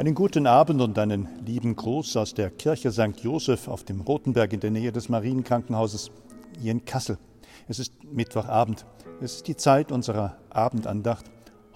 Einen 0.00 0.14
guten 0.14 0.46
Abend 0.46 0.80
und 0.80 0.98
einen 0.98 1.28
lieben 1.44 1.76
Gruß 1.76 2.16
aus 2.16 2.32
der 2.32 2.48
Kirche 2.48 2.90
St. 2.90 3.20
Joseph 3.22 3.68
auf 3.68 3.84
dem 3.84 4.00
Rotenberg 4.00 4.54
in 4.54 4.60
der 4.60 4.70
Nähe 4.70 4.92
des 4.92 5.10
Marienkrankenhauses 5.10 6.10
hier 6.58 6.72
in 6.72 6.86
Kassel. 6.86 7.18
Es 7.68 7.78
ist 7.78 8.02
Mittwochabend. 8.10 8.86
Es 9.20 9.34
ist 9.34 9.46
die 9.46 9.56
Zeit 9.56 9.92
unserer 9.92 10.38
Abendandacht. 10.48 11.26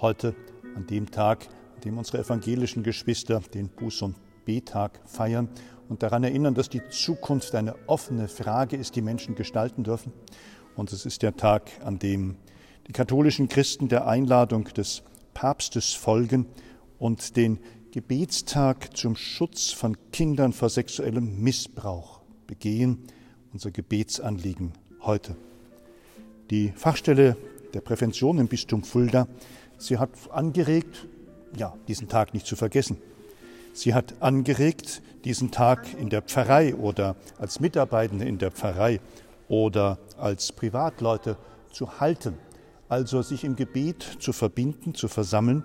Heute 0.01 0.35
an 0.75 0.87
dem 0.87 1.11
Tag, 1.11 1.49
an 1.75 1.83
dem 1.83 1.99
unsere 1.99 2.21
evangelischen 2.21 2.83
Geschwister 2.83 3.43
den 3.53 3.69
Buß- 3.69 4.05
und 4.05 4.17
Betag 4.47 5.01
feiern 5.05 5.51
und 5.91 6.03
daran 6.03 6.25
erinnern, 6.25 6.55
dass 6.55 6.71
die 6.71 6.89
Zukunft 6.89 7.55
eine 7.55 7.75
offene 7.89 8.29
Frage 8.29 8.79
ist, 8.79 8.97
die 8.97 9.03
Menschen 9.03 9.35
gestalten 9.35 9.85
dürfen. 9.85 10.15
Und 10.77 10.95
es 10.95 11.05
ist 11.05 11.21
der 11.21 11.37
Tag, 11.37 11.73
an 11.85 11.99
dem 11.99 12.37
die 12.87 12.93
katholischen 12.93 13.51
Christen 13.51 13.89
der 13.89 14.07
Einladung 14.07 14.65
des 14.65 15.03
Papstes 15.35 15.93
folgen 15.93 16.47
und 16.99 17.37
den 17.37 17.59
Gebetstag 17.95 18.97
zum 18.97 19.15
Schutz 19.15 19.71
von 19.71 19.97
Kindern 20.11 20.53
vor 20.53 20.69
sexuellem 20.69 21.41
Missbrauch 21.41 22.23
begehen, 22.49 23.05
unser 23.53 23.71
Gebetsanliegen 23.71 24.73
heute. 25.03 25.37
Die 26.51 26.73
Fachstelle 26.75 27.37
der 27.73 27.83
Prävention 27.83 28.39
im 28.39 28.49
Bistum 28.49 28.83
Fulda, 28.83 29.29
sie 29.79 29.99
hat 29.99 30.11
angeregt, 30.33 31.07
ja, 31.57 31.73
diesen 31.87 32.09
Tag 32.09 32.35
nicht 32.35 32.47
zu 32.49 32.57
vergessen. 32.57 32.97
Sie 33.75 33.95
hat 33.95 34.21
angeregt, 34.21 35.01
diesen 35.25 35.53
Tag 35.53 35.87
in 35.97 36.09
der 36.09 36.23
Pfarrei 36.23 36.75
oder 36.75 37.15
als 37.39 37.61
Mitarbeitende 37.61 38.25
in 38.25 38.39
der 38.39 38.51
Pfarrei 38.51 38.99
oder 39.47 40.01
als 40.19 40.51
Privatleute 40.51 41.37
zu 41.71 42.01
halten, 42.01 42.39
also 42.89 43.23
sich 43.23 43.45
im 43.45 43.55
Gebet 43.55 44.17
zu 44.19 44.33
verbinden, 44.33 44.97
zu 44.97 45.07
versammeln 45.07 45.65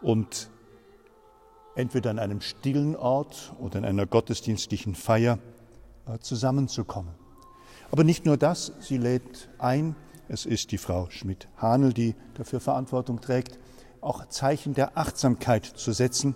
und 0.00 0.50
entweder 1.78 2.10
an 2.10 2.18
einem 2.18 2.40
stillen 2.40 2.96
Ort 2.96 3.54
oder 3.60 3.78
in 3.78 3.84
einer 3.84 4.04
gottesdienstlichen 4.04 4.96
Feier 4.96 5.38
äh, 6.06 6.18
zusammenzukommen. 6.18 7.14
Aber 7.92 8.02
nicht 8.02 8.26
nur 8.26 8.36
das, 8.36 8.72
sie 8.80 8.98
lädt 8.98 9.48
ein, 9.58 9.94
es 10.28 10.44
ist 10.44 10.72
die 10.72 10.78
Frau 10.78 11.08
Schmidt-Hanel, 11.08 11.92
die 11.92 12.16
dafür 12.34 12.60
Verantwortung 12.60 13.20
trägt, 13.20 13.58
auch 14.00 14.26
Zeichen 14.28 14.74
der 14.74 14.98
Achtsamkeit 14.98 15.64
zu 15.64 15.92
setzen, 15.92 16.34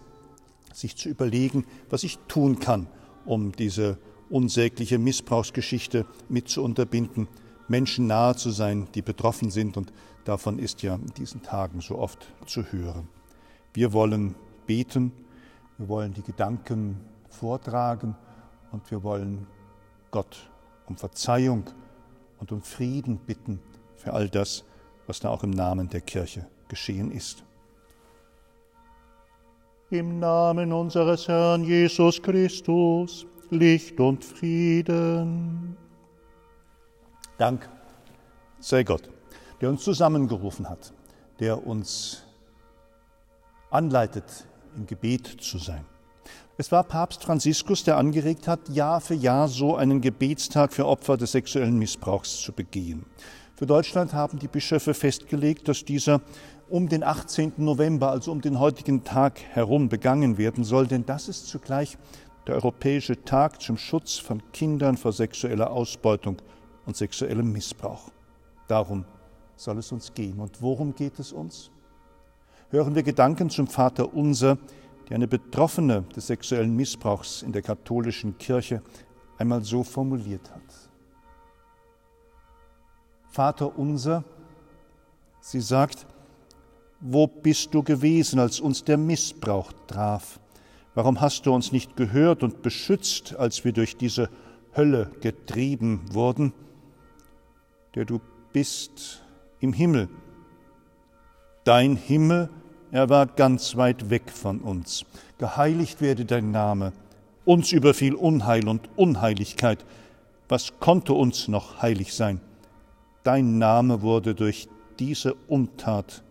sich 0.72 0.96
zu 0.96 1.08
überlegen, 1.08 1.66
was 1.90 2.04
ich 2.04 2.18
tun 2.28 2.60
kann, 2.60 2.86
um 3.24 3.52
diese 3.52 3.98
unsägliche 4.30 4.98
Missbrauchsgeschichte 4.98 6.06
mit 6.28 6.48
zu 6.48 6.62
unterbinden, 6.62 7.26
Menschen 7.66 8.06
nahe 8.06 8.36
zu 8.36 8.50
sein, 8.50 8.86
die 8.94 9.02
betroffen 9.02 9.50
sind 9.50 9.76
und 9.76 9.92
davon 10.24 10.60
ist 10.60 10.82
ja 10.82 10.94
in 10.94 11.12
diesen 11.16 11.42
Tagen 11.42 11.80
so 11.80 11.98
oft 11.98 12.28
zu 12.46 12.62
hören. 12.70 13.08
Wir 13.74 13.92
wollen 13.92 14.36
beten, 14.66 15.12
wir 15.78 15.88
wollen 15.88 16.12
die 16.12 16.22
Gedanken 16.22 17.00
vortragen 17.28 18.14
und 18.70 18.90
wir 18.90 19.02
wollen 19.02 19.46
Gott 20.10 20.50
um 20.86 20.96
Verzeihung 20.96 21.64
und 22.38 22.52
um 22.52 22.62
Frieden 22.62 23.18
bitten 23.18 23.60
für 23.96 24.12
all 24.12 24.28
das, 24.28 24.64
was 25.06 25.20
da 25.20 25.30
auch 25.30 25.42
im 25.42 25.50
Namen 25.50 25.88
der 25.88 26.00
Kirche 26.00 26.46
geschehen 26.68 27.10
ist. 27.10 27.44
Im 29.90 30.18
Namen 30.18 30.72
unseres 30.72 31.28
Herrn 31.28 31.64
Jesus 31.64 32.20
Christus, 32.22 33.26
Licht 33.50 34.00
und 34.00 34.24
Frieden. 34.24 35.76
Dank 37.36 37.68
sei 38.58 38.84
Gott, 38.84 39.10
der 39.60 39.68
uns 39.68 39.82
zusammengerufen 39.82 40.68
hat, 40.68 40.92
der 41.40 41.66
uns 41.66 42.24
anleitet, 43.70 44.46
im 44.76 44.86
Gebet 44.86 45.26
zu 45.40 45.58
sein. 45.58 45.84
Es 46.56 46.70
war 46.70 46.84
Papst 46.84 47.24
Franziskus, 47.24 47.82
der 47.84 47.96
angeregt 47.96 48.46
hat, 48.46 48.68
Jahr 48.68 49.00
für 49.00 49.14
Jahr 49.14 49.48
so 49.48 49.74
einen 49.74 50.00
Gebetstag 50.00 50.72
für 50.72 50.86
Opfer 50.86 51.16
des 51.16 51.32
sexuellen 51.32 51.78
Missbrauchs 51.78 52.40
zu 52.40 52.52
begehen. 52.52 53.06
Für 53.56 53.66
Deutschland 53.66 54.12
haben 54.12 54.38
die 54.38 54.48
Bischöfe 54.48 54.94
festgelegt, 54.94 55.68
dass 55.68 55.84
dieser 55.84 56.20
um 56.68 56.88
den 56.88 57.04
18. 57.04 57.54
November, 57.58 58.10
also 58.10 58.32
um 58.32 58.40
den 58.40 58.58
heutigen 58.58 59.04
Tag 59.04 59.40
herum 59.50 59.88
begangen 59.88 60.38
werden 60.38 60.64
soll, 60.64 60.86
denn 60.86 61.04
das 61.04 61.28
ist 61.28 61.46
zugleich 61.46 61.98
der 62.46 62.56
Europäische 62.56 63.22
Tag 63.24 63.60
zum 63.60 63.76
Schutz 63.76 64.18
von 64.18 64.42
Kindern 64.52 64.96
vor 64.96 65.12
sexueller 65.12 65.70
Ausbeutung 65.70 66.40
und 66.86 66.96
sexuellem 66.96 67.52
Missbrauch. 67.52 68.10
Darum 68.68 69.04
soll 69.56 69.78
es 69.78 69.92
uns 69.92 70.12
gehen. 70.12 70.40
Und 70.40 70.60
worum 70.60 70.94
geht 70.94 71.18
es 71.18 71.32
uns? 71.32 71.70
Hören 72.72 72.94
wir 72.94 73.02
Gedanken 73.02 73.50
zum 73.50 73.66
Vater 73.66 74.14
Unser, 74.14 74.56
die 75.08 75.14
eine 75.14 75.28
Betroffene 75.28 76.04
des 76.16 76.26
sexuellen 76.26 76.74
Missbrauchs 76.74 77.42
in 77.42 77.52
der 77.52 77.60
katholischen 77.60 78.38
Kirche 78.38 78.82
einmal 79.36 79.62
so 79.62 79.84
formuliert 79.84 80.50
hat. 80.50 80.62
Vater 83.28 83.78
Unser, 83.78 84.24
sie 85.40 85.60
sagt, 85.60 86.06
wo 87.00 87.26
bist 87.26 87.74
du 87.74 87.82
gewesen, 87.82 88.38
als 88.38 88.58
uns 88.58 88.84
der 88.84 88.96
Missbrauch 88.96 89.72
traf? 89.86 90.40
Warum 90.94 91.20
hast 91.20 91.44
du 91.44 91.52
uns 91.52 91.72
nicht 91.72 91.96
gehört 91.96 92.42
und 92.42 92.62
beschützt, 92.62 93.36
als 93.36 93.64
wir 93.64 93.72
durch 93.72 93.96
diese 93.96 94.30
Hölle 94.74 95.10
getrieben 95.20 96.02
wurden? 96.12 96.54
Der 97.94 98.06
du 98.06 98.20
bist 98.52 99.22
im 99.60 99.74
Himmel. 99.74 100.08
Dein 101.64 101.96
Himmel 101.96 102.48
er 102.92 103.08
war 103.08 103.26
ganz 103.26 103.74
weit 103.76 104.10
weg 104.10 104.30
von 104.30 104.60
uns. 104.60 105.06
Geheiligt 105.38 106.02
werde 106.02 106.26
dein 106.26 106.50
Name. 106.50 106.92
Uns 107.46 107.72
überfiel 107.72 108.14
Unheil 108.14 108.68
und 108.68 108.90
Unheiligkeit. 108.96 109.82
Was 110.48 110.78
konnte 110.78 111.14
uns 111.14 111.48
noch 111.48 111.80
heilig 111.80 112.12
sein? 112.14 112.40
Dein 113.22 113.56
Name 113.56 114.02
wurde 114.02 114.34
durch 114.34 114.68
diese 114.98 115.34
Untat 115.48 116.22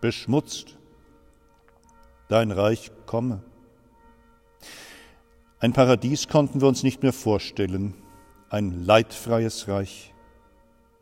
beschmutzt. 0.00 0.76
Dein 2.28 2.50
Reich 2.50 2.90
komme. 3.06 3.40
Ein 5.60 5.72
Paradies 5.72 6.26
konnten 6.26 6.60
wir 6.60 6.66
uns 6.66 6.82
nicht 6.82 7.04
mehr 7.04 7.12
vorstellen. 7.12 7.94
Ein 8.50 8.84
leidfreies 8.84 9.68
Reich 9.68 10.12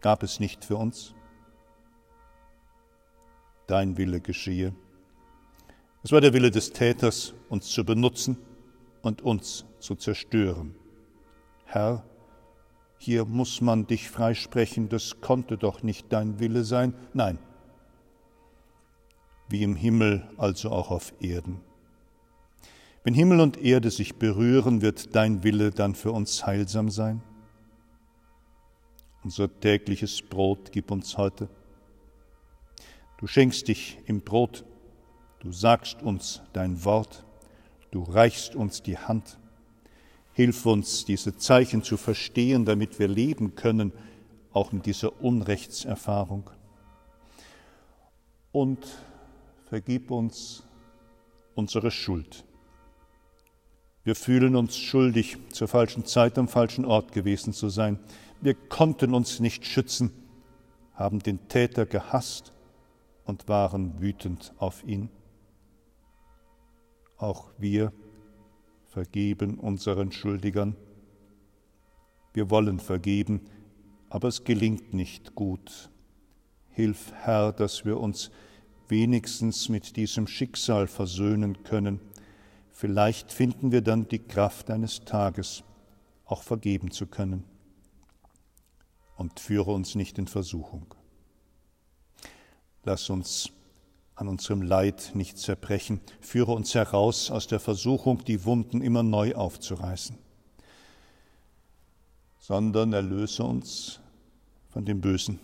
gab 0.02 0.22
es 0.22 0.38
nicht 0.38 0.66
für 0.66 0.76
uns 0.76 1.14
dein 3.72 3.96
Wille 3.96 4.20
geschehe. 4.20 4.74
Es 6.02 6.12
war 6.12 6.20
der 6.20 6.34
Wille 6.34 6.50
des 6.50 6.72
Täters, 6.72 7.32
uns 7.48 7.68
zu 7.68 7.84
benutzen 7.84 8.36
und 9.00 9.22
uns 9.22 9.64
zu 9.78 9.94
zerstören. 9.94 10.74
Herr, 11.64 12.04
hier 12.98 13.24
muss 13.24 13.62
man 13.62 13.86
dich 13.86 14.10
freisprechen, 14.10 14.90
das 14.90 15.22
konnte 15.22 15.56
doch 15.56 15.82
nicht 15.82 16.12
dein 16.12 16.38
Wille 16.38 16.64
sein. 16.64 16.92
Nein, 17.14 17.38
wie 19.48 19.62
im 19.62 19.74
Himmel, 19.74 20.28
also 20.36 20.70
auch 20.70 20.90
auf 20.90 21.14
Erden. 21.20 21.62
Wenn 23.04 23.14
Himmel 23.14 23.40
und 23.40 23.56
Erde 23.56 23.90
sich 23.90 24.16
berühren, 24.16 24.82
wird 24.82 25.16
dein 25.16 25.44
Wille 25.44 25.70
dann 25.70 25.94
für 25.94 26.12
uns 26.12 26.44
heilsam 26.44 26.90
sein. 26.90 27.22
Unser 29.24 29.48
tägliches 29.60 30.20
Brot 30.20 30.72
gib 30.72 30.90
uns 30.90 31.16
heute 31.16 31.48
Du 33.22 33.28
schenkst 33.28 33.68
dich 33.68 33.98
im 34.06 34.22
Brot, 34.22 34.64
du 35.38 35.52
sagst 35.52 36.02
uns 36.02 36.42
dein 36.52 36.84
Wort, 36.84 37.24
du 37.92 38.02
reichst 38.02 38.56
uns 38.56 38.82
die 38.82 38.98
Hand. 38.98 39.38
Hilf 40.32 40.66
uns, 40.66 41.04
diese 41.04 41.36
Zeichen 41.36 41.84
zu 41.84 41.96
verstehen, 41.96 42.64
damit 42.64 42.98
wir 42.98 43.06
leben 43.06 43.54
können, 43.54 43.92
auch 44.52 44.72
mit 44.72 44.86
dieser 44.86 45.22
Unrechtserfahrung. 45.22 46.50
Und 48.50 48.84
vergib 49.66 50.10
uns 50.10 50.64
unsere 51.54 51.92
Schuld. 51.92 52.44
Wir 54.02 54.16
fühlen 54.16 54.56
uns 54.56 54.76
schuldig, 54.76 55.36
zur 55.52 55.68
falschen 55.68 56.06
Zeit 56.06 56.38
am 56.38 56.48
falschen 56.48 56.84
Ort 56.84 57.12
gewesen 57.12 57.52
zu 57.52 57.68
sein. 57.68 58.00
Wir 58.40 58.54
konnten 58.54 59.14
uns 59.14 59.38
nicht 59.38 59.64
schützen, 59.64 60.10
haben 60.94 61.20
den 61.20 61.46
Täter 61.46 61.86
gehasst 61.86 62.52
und 63.24 63.48
waren 63.48 64.00
wütend 64.00 64.52
auf 64.58 64.84
ihn. 64.84 65.08
Auch 67.16 67.50
wir 67.58 67.92
vergeben 68.86 69.58
unseren 69.58 70.12
Schuldigern. 70.12 70.76
Wir 72.34 72.50
wollen 72.50 72.80
vergeben, 72.80 73.42
aber 74.08 74.28
es 74.28 74.44
gelingt 74.44 74.92
nicht 74.92 75.34
gut. 75.34 75.90
Hilf, 76.70 77.12
Herr, 77.12 77.52
dass 77.52 77.84
wir 77.84 78.00
uns 78.00 78.30
wenigstens 78.88 79.68
mit 79.68 79.96
diesem 79.96 80.26
Schicksal 80.26 80.86
versöhnen 80.86 81.62
können. 81.62 82.00
Vielleicht 82.70 83.32
finden 83.32 83.72
wir 83.72 83.82
dann 83.82 84.08
die 84.08 84.18
Kraft 84.18 84.70
eines 84.70 85.04
Tages, 85.04 85.64
auch 86.24 86.42
vergeben 86.42 86.90
zu 86.90 87.06
können. 87.06 87.44
Und 89.16 89.38
führe 89.40 89.72
uns 89.72 89.94
nicht 89.94 90.18
in 90.18 90.26
Versuchung. 90.26 90.94
Lass 92.84 93.10
uns 93.10 93.50
an 94.14 94.28
unserem 94.28 94.62
Leid 94.62 95.12
nicht 95.14 95.38
zerbrechen. 95.38 96.00
Führe 96.20 96.52
uns 96.52 96.74
heraus 96.74 97.30
aus 97.30 97.46
der 97.46 97.60
Versuchung, 97.60 98.24
die 98.24 98.44
Wunden 98.44 98.82
immer 98.82 99.02
neu 99.02 99.34
aufzureißen, 99.34 100.18
sondern 102.38 102.92
erlöse 102.92 103.44
uns 103.44 104.00
von 104.70 104.84
dem 104.84 105.00
Bösen. 105.00 105.38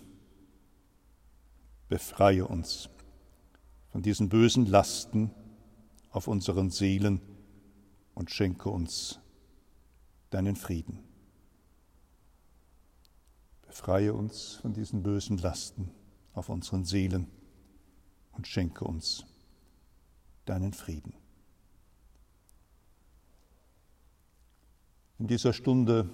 Befreie 1.87 2.45
uns 2.45 2.89
von 3.91 4.01
diesen 4.01 4.29
bösen 4.29 4.65
Lasten 4.65 5.31
auf 6.11 6.27
unseren 6.27 6.69
Seelen 6.69 7.21
und 8.13 8.31
schenke 8.31 8.69
uns 8.69 9.19
deinen 10.29 10.55
Frieden. 10.55 10.99
Befreie 13.65 14.13
uns 14.13 14.55
von 14.61 14.73
diesen 14.73 15.03
bösen 15.03 15.37
Lasten 15.37 15.91
auf 16.39 16.49
unseren 16.49 16.85
Seelen 16.85 17.27
und 18.31 18.47
schenke 18.47 18.85
uns 18.85 19.25
deinen 20.45 20.71
Frieden. 20.71 21.13
In 25.19 25.27
dieser 25.27 25.51
Stunde 25.51 26.09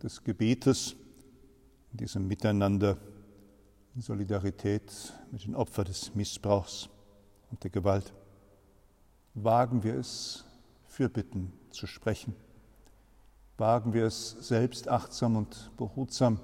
des 0.00 0.22
Gebetes, 0.22 0.94
in 1.90 1.98
diesem 1.98 2.28
Miteinander, 2.28 2.96
in 3.96 4.02
Solidarität 4.02 5.12
mit 5.32 5.44
den 5.44 5.56
Opfern 5.56 5.86
des 5.86 6.14
Missbrauchs 6.14 6.88
und 7.50 7.64
der 7.64 7.70
Gewalt, 7.70 8.14
wagen 9.34 9.82
wir 9.82 9.96
es, 9.96 10.44
Fürbitten 10.86 11.52
zu 11.70 11.88
sprechen. 11.88 12.36
Wagen 13.58 13.92
wir 13.92 14.04
es, 14.04 14.30
selbst 14.30 14.86
achtsam 14.88 15.34
und 15.34 15.72
behutsam 15.76 16.38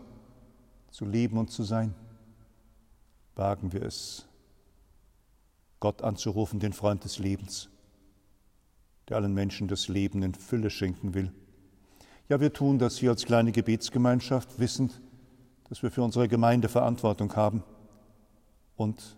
zu 0.90 1.04
leben 1.04 1.38
und 1.38 1.52
zu 1.52 1.62
sein. 1.62 1.94
Wagen 3.34 3.72
wir 3.72 3.82
es, 3.82 4.26
Gott 5.80 6.02
anzurufen, 6.02 6.60
den 6.60 6.72
Freund 6.72 7.04
des 7.04 7.18
Lebens, 7.18 7.70
der 9.08 9.16
allen 9.16 9.34
Menschen 9.34 9.68
das 9.68 9.88
Leben 9.88 10.22
in 10.22 10.34
Fülle 10.34 10.70
schenken 10.70 11.14
will. 11.14 11.32
Ja, 12.28 12.40
wir 12.40 12.52
tun 12.52 12.78
das 12.78 12.98
hier 12.98 13.10
als 13.10 13.24
kleine 13.24 13.52
Gebetsgemeinschaft, 13.52 14.58
wissend, 14.58 15.00
dass 15.68 15.82
wir 15.82 15.90
für 15.90 16.02
unsere 16.02 16.28
Gemeinde 16.28 16.68
Verantwortung 16.68 17.34
haben 17.34 17.64
und 18.76 19.16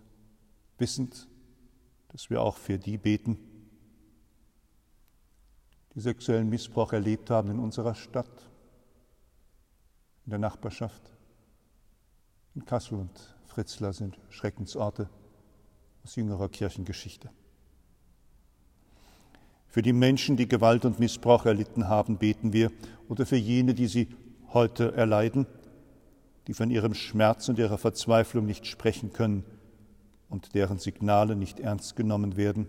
wissend, 0.77 1.27
dass 2.09 2.29
wir 2.29 2.41
auch 2.41 2.57
für 2.57 2.77
die 2.77 2.97
beten, 2.97 3.37
die 5.93 5.99
sexuellen 5.99 6.49
Missbrauch 6.49 6.93
erlebt 6.93 7.29
haben 7.29 7.51
in 7.51 7.59
unserer 7.59 7.95
Stadt, 7.95 8.49
in 10.25 10.29
der 10.31 10.39
Nachbarschaft. 10.39 11.01
In 12.55 12.65
Kassel 12.65 12.99
und 12.99 13.34
Fritzlar 13.55 13.93
sind 13.93 14.19
Schreckensorte 14.27 15.09
aus 16.03 16.17
jüngerer 16.17 16.49
Kirchengeschichte. 16.49 17.29
Für 19.65 19.81
die 19.81 19.93
Menschen, 19.93 20.35
die 20.35 20.49
Gewalt 20.49 20.83
und 20.83 20.99
Missbrauch 20.99 21.45
erlitten 21.45 21.87
haben, 21.87 22.17
beten 22.17 22.51
wir, 22.51 22.69
oder 23.07 23.25
für 23.25 23.37
jene, 23.37 23.73
die 23.73 23.87
sie 23.87 24.09
heute 24.51 24.93
erleiden, 24.95 25.47
die 26.47 26.53
von 26.53 26.69
ihrem 26.69 26.93
Schmerz 26.93 27.47
und 27.47 27.57
ihrer 27.57 27.77
Verzweiflung 27.77 28.45
nicht 28.45 28.67
sprechen 28.67 29.13
können 29.13 29.45
und 30.27 30.53
deren 30.53 30.77
Signale 30.77 31.37
nicht 31.37 31.61
ernst 31.61 31.95
genommen 31.95 32.35
werden. 32.35 32.67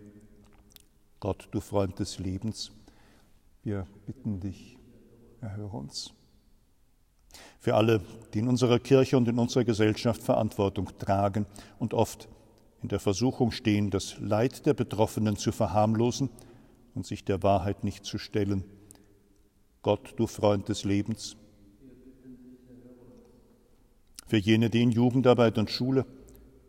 Gott, 1.18 1.48
du 1.50 1.60
Freund 1.60 1.98
des 1.98 2.20
Lebens, 2.20 2.70
wir 3.64 3.88
bitten 4.06 4.38
dich, 4.38 4.78
erhöre 5.40 5.76
uns. 5.76 6.14
Für 7.58 7.74
alle, 7.74 8.00
die 8.32 8.40
in 8.40 8.48
unserer 8.48 8.78
Kirche 8.78 9.16
und 9.16 9.28
in 9.28 9.38
unserer 9.38 9.64
Gesellschaft 9.64 10.22
Verantwortung 10.22 10.90
tragen 10.98 11.46
und 11.78 11.94
oft 11.94 12.28
in 12.82 12.88
der 12.88 13.00
Versuchung 13.00 13.50
stehen, 13.50 13.90
das 13.90 14.18
Leid 14.20 14.66
der 14.66 14.74
Betroffenen 14.74 15.36
zu 15.36 15.52
verharmlosen 15.52 16.30
und 16.94 17.06
sich 17.06 17.24
der 17.24 17.42
Wahrheit 17.42 17.84
nicht 17.84 18.04
zu 18.04 18.18
stellen. 18.18 18.64
Gott, 19.82 20.14
du 20.16 20.26
Freund 20.26 20.68
des 20.68 20.84
Lebens. 20.84 21.36
Für 24.26 24.38
jene, 24.38 24.70
die 24.70 24.82
in 24.82 24.90
Jugendarbeit 24.90 25.58
und 25.58 25.70
Schule, 25.70 26.04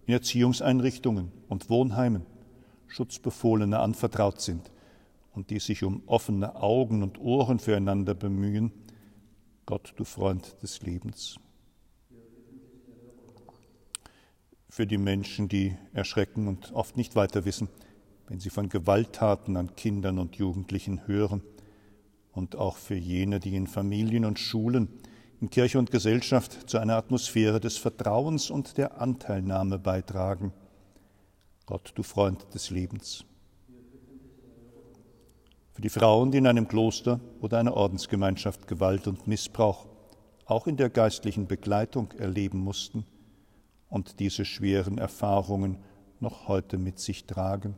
in 0.06 0.14
Erziehungseinrichtungen 0.14 1.32
und 1.50 1.70
Wohnheimen 1.70 2.26
Schutzbefohlene 2.88 3.80
anvertraut 3.80 4.42
sind, 4.42 4.72
und 5.34 5.50
die 5.52 5.60
sich 5.60 5.84
um 5.84 6.02
offene 6.08 6.56
Augen 6.56 7.04
und 7.04 7.20
Ohren 7.20 7.60
füreinander 7.60 8.16
bemühen. 8.16 8.72
Gott, 9.68 9.94
du 9.98 10.06
Freund 10.06 10.56
des 10.64 10.82
Lebens. 10.82 11.36
Für 14.70 14.88
die 14.88 14.98
Menschen, 14.98 15.50
die 15.50 15.76
erschrecken 15.92 16.48
und 16.48 16.72
oft 16.72 16.96
nicht 16.96 17.18
weiter 17.18 17.44
wissen, 17.44 17.68
wenn 18.30 18.40
sie 18.40 18.50
von 18.50 18.70
Gewalttaten 18.70 19.58
an 19.58 19.76
Kindern 19.76 20.20
und 20.20 20.38
Jugendlichen 20.38 21.06
hören, 21.06 21.44
und 22.32 22.56
auch 22.56 22.78
für 22.78 22.96
jene, 22.96 23.42
die 23.42 23.58
in 23.58 23.68
Familien 23.68 24.24
und 24.24 24.40
Schulen, 24.40 24.88
in 25.42 25.50
Kirche 25.50 25.80
und 25.80 25.92
Gesellschaft 25.92 26.70
zu 26.70 26.78
einer 26.78 26.96
Atmosphäre 26.96 27.60
des 27.60 27.76
Vertrauens 27.76 28.50
und 28.50 28.78
der 28.78 29.02
Anteilnahme 29.02 29.80
beitragen. 29.80 30.54
Gott, 31.66 31.92
du 31.96 32.04
Freund 32.04 32.54
des 32.54 32.70
Lebens 32.70 33.26
für 35.78 35.82
die 35.82 35.90
Frauen, 35.90 36.32
die 36.32 36.40
in 36.40 36.48
einem 36.48 36.68
Kloster 36.68 37.20
oder 37.40 37.60
einer 37.60 37.76
Ordensgemeinschaft 37.76 38.68
Gewalt 38.68 39.06
und 39.06 39.28
Missbrauch 39.28 39.86
auch 40.48 40.66
in 40.66 40.76
der 40.76 40.90
geistlichen 40.90 41.46
Begleitung 41.46 42.14
erleben 42.14 42.58
mussten 42.58 43.06
und 43.88 44.20
diese 44.20 44.44
schweren 44.44 44.98
Erfahrungen 44.98 45.78
noch 46.20 46.48
heute 46.48 46.80
mit 46.80 46.98
sich 46.98 47.26
tragen. 47.26 47.76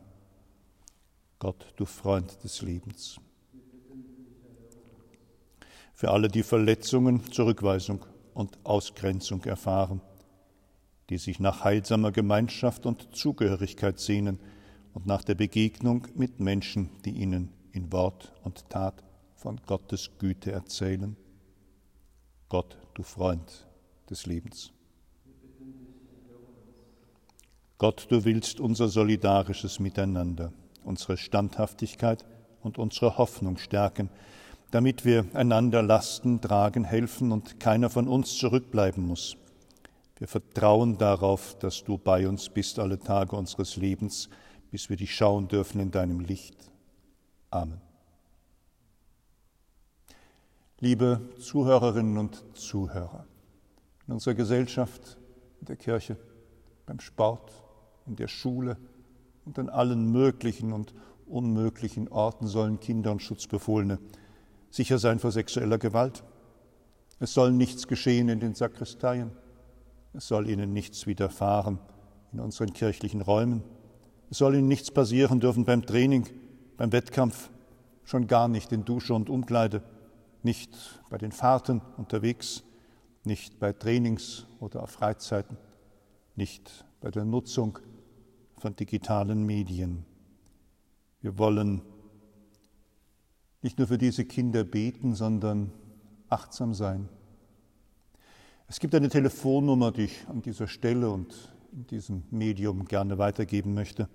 Gott, 1.38 1.74
du 1.76 1.84
Freund 1.84 2.42
des 2.42 2.62
Lebens. 2.62 3.20
Für 5.92 6.10
alle, 6.10 6.28
die 6.28 6.42
Verletzungen, 6.42 7.30
Zurückweisung 7.30 8.06
und 8.32 8.58
Ausgrenzung 8.64 9.44
erfahren, 9.44 10.00
die 11.10 11.18
sich 11.18 11.38
nach 11.38 11.64
heilsamer 11.64 12.12
Gemeinschaft 12.12 12.86
und 12.86 13.14
Zugehörigkeit 13.14 14.00
sehnen 14.00 14.40
und 14.94 15.04
nach 15.04 15.22
der 15.22 15.34
Begegnung 15.34 16.08
mit 16.14 16.40
Menschen, 16.40 16.88
die 17.04 17.10
ihnen 17.10 17.59
in 17.72 17.92
Wort 17.92 18.32
und 18.42 18.68
Tat 18.68 19.02
von 19.34 19.60
Gottes 19.66 20.10
Güte 20.18 20.52
erzählen. 20.52 21.16
Gott, 22.48 22.76
du 22.94 23.02
Freund 23.02 23.66
des 24.08 24.26
Lebens. 24.26 24.72
Gott, 27.78 28.06
du 28.10 28.24
willst 28.24 28.60
unser 28.60 28.88
solidarisches 28.88 29.80
Miteinander, 29.80 30.52
unsere 30.84 31.16
Standhaftigkeit 31.16 32.26
und 32.62 32.76
unsere 32.76 33.16
Hoffnung 33.16 33.56
stärken, 33.56 34.10
damit 34.70 35.04
wir 35.04 35.24
einander 35.32 35.82
Lasten 35.82 36.40
tragen 36.40 36.84
helfen 36.84 37.32
und 37.32 37.58
keiner 37.58 37.88
von 37.88 38.06
uns 38.06 38.36
zurückbleiben 38.36 39.06
muss. 39.06 39.36
Wir 40.18 40.28
vertrauen 40.28 40.98
darauf, 40.98 41.58
dass 41.58 41.82
du 41.82 41.96
bei 41.96 42.28
uns 42.28 42.50
bist 42.50 42.78
alle 42.78 42.98
Tage 42.98 43.34
unseres 43.34 43.76
Lebens, 43.76 44.28
bis 44.70 44.90
wir 44.90 44.96
dich 44.96 45.14
schauen 45.14 45.48
dürfen 45.48 45.80
in 45.80 45.90
deinem 45.90 46.20
Licht. 46.20 46.70
Amen. 47.50 47.80
Liebe 50.78 51.20
Zuhörerinnen 51.38 52.16
und 52.16 52.44
Zuhörer, 52.56 53.26
in 54.06 54.14
unserer 54.14 54.34
Gesellschaft, 54.34 55.18
in 55.60 55.66
der 55.66 55.76
Kirche, 55.76 56.16
beim 56.86 57.00
Sport, 57.00 57.52
in 58.06 58.16
der 58.16 58.28
Schule 58.28 58.76
und 59.44 59.58
an 59.58 59.68
allen 59.68 60.10
möglichen 60.10 60.72
und 60.72 60.94
unmöglichen 61.26 62.08
Orten 62.08 62.46
sollen 62.46 62.80
Kinder 62.80 63.10
und 63.12 63.20
Schutzbefohlene 63.20 63.98
sicher 64.70 64.98
sein 64.98 65.18
vor 65.18 65.32
sexueller 65.32 65.78
Gewalt. 65.78 66.22
Es 67.18 67.34
soll 67.34 67.52
nichts 67.52 67.86
geschehen 67.86 68.28
in 68.28 68.40
den 68.40 68.54
Sakristeien. 68.54 69.32
Es 70.12 70.28
soll 70.28 70.48
ihnen 70.48 70.72
nichts 70.72 71.06
widerfahren 71.06 71.78
in 72.32 72.40
unseren 72.40 72.72
kirchlichen 72.72 73.20
Räumen. 73.20 73.62
Es 74.30 74.38
soll 74.38 74.54
ihnen 74.54 74.68
nichts 74.68 74.90
passieren 74.90 75.40
dürfen 75.40 75.64
beim 75.64 75.84
Training, 75.84 76.28
beim 76.80 76.92
Wettkampf, 76.92 77.50
schon 78.04 78.26
gar 78.26 78.48
nicht 78.48 78.72
in 78.72 78.86
Dusche 78.86 79.12
und 79.12 79.28
Umkleide, 79.28 79.82
nicht 80.42 80.70
bei 81.10 81.18
den 81.18 81.30
Fahrten 81.30 81.82
unterwegs, 81.98 82.62
nicht 83.22 83.58
bei 83.58 83.74
Trainings 83.74 84.46
oder 84.60 84.84
auf 84.84 84.88
Freizeiten, 84.88 85.58
nicht 86.36 86.86
bei 87.02 87.10
der 87.10 87.26
Nutzung 87.26 87.78
von 88.56 88.74
digitalen 88.76 89.44
Medien. 89.44 90.06
Wir 91.20 91.36
wollen 91.36 91.82
nicht 93.60 93.76
nur 93.76 93.86
für 93.86 93.98
diese 93.98 94.24
Kinder 94.24 94.64
beten, 94.64 95.14
sondern 95.14 95.72
achtsam 96.30 96.72
sein. 96.72 97.10
Es 98.68 98.80
gibt 98.80 98.94
eine 98.94 99.10
Telefonnummer, 99.10 99.92
die 99.92 100.04
ich 100.04 100.26
an 100.28 100.40
dieser 100.40 100.66
Stelle 100.66 101.10
und 101.10 101.52
in 101.72 101.86
diesem 101.88 102.22
Medium 102.30 102.86
gerne 102.86 103.18
weitergeben 103.18 103.74
möchte. 103.74 104.08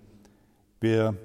Wer 0.80 1.16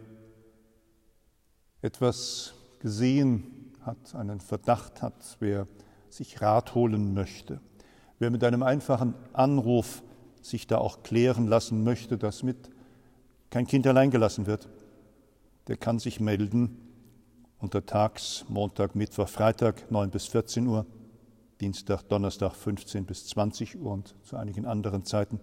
etwas 1.82 2.54
gesehen 2.80 3.72
hat, 3.82 4.14
einen 4.14 4.40
Verdacht 4.40 5.02
hat, 5.02 5.36
wer 5.40 5.66
sich 6.08 6.40
Rat 6.42 6.74
holen 6.74 7.14
möchte, 7.14 7.60
wer 8.18 8.30
mit 8.30 8.44
einem 8.44 8.62
einfachen 8.62 9.14
Anruf 9.32 10.02
sich 10.42 10.66
da 10.66 10.78
auch 10.78 11.02
klären 11.02 11.46
lassen 11.46 11.84
möchte, 11.84 12.18
dass 12.18 12.42
mit 12.42 12.70
kein 13.50 13.66
Kind 13.66 13.86
allein 13.86 14.10
gelassen 14.10 14.46
wird, 14.46 14.68
der 15.66 15.76
kann 15.76 15.98
sich 15.98 16.20
melden 16.20 16.76
untertags, 17.58 18.44
Montag, 18.48 18.94
Mittwoch, 18.94 19.28
Freitag 19.28 19.90
9 19.90 20.10
bis 20.10 20.26
14 20.26 20.66
Uhr, 20.66 20.86
Dienstag, 21.60 22.02
Donnerstag 22.04 22.54
15 22.54 23.04
bis 23.04 23.26
20 23.28 23.78
Uhr 23.78 23.92
und 23.92 24.14
zu 24.22 24.36
einigen 24.36 24.64
anderen 24.64 25.04
Zeiten 25.04 25.40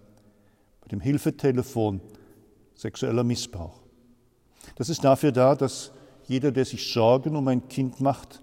bei 0.80 0.88
dem 0.88 1.00
Hilfetelefon 1.00 2.00
sexueller 2.74 3.24
Missbrauch. 3.24 3.80
Das 4.74 4.88
ist 4.88 5.04
dafür 5.04 5.32
da, 5.32 5.54
dass 5.54 5.92
jeder, 6.28 6.52
der 6.52 6.64
sich 6.64 6.92
Sorgen 6.92 7.36
um 7.36 7.48
ein 7.48 7.68
Kind 7.68 8.00
macht, 8.00 8.42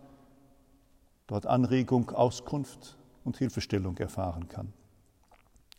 dort 1.27 1.45
Anregung, 1.45 2.09
Auskunft 2.09 2.97
und 3.23 3.37
Hilfestellung 3.37 3.97
erfahren 3.97 4.47
kann. 4.47 4.73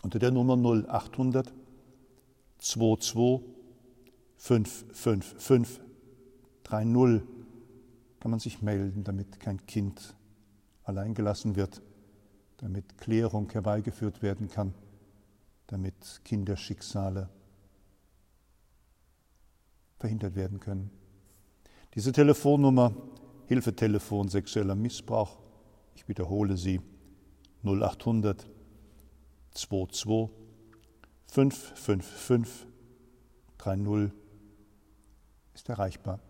Unter 0.02 0.18
der 0.18 0.30
Nummer 0.30 0.56
0800 0.56 1.52
22 2.58 3.44
555 4.36 5.80
30 6.62 7.22
kann 8.20 8.30
man 8.30 8.40
sich 8.40 8.62
melden, 8.62 9.04
damit 9.04 9.40
kein 9.40 9.64
Kind 9.66 10.14
allein 10.84 11.14
gelassen 11.14 11.56
wird, 11.56 11.82
damit 12.58 12.98
Klärung 12.98 13.50
herbeigeführt 13.50 14.22
werden 14.22 14.48
kann, 14.48 14.74
damit 15.66 16.20
Kinderschicksale 16.24 17.28
verhindert 19.98 20.36
werden 20.36 20.60
können. 20.60 20.90
Diese 21.96 22.12
Telefonnummer, 22.12 22.92
Hilfetelefon 23.46 24.28
sexueller 24.28 24.74
Missbrauch, 24.74 25.38
ich 25.94 26.06
wiederhole 26.06 26.58
sie, 26.58 26.82
0800 27.64 28.46
22 29.54 30.28
555 31.26 32.66
30 33.56 34.12
ist 35.54 35.68
erreichbar. 35.70 36.20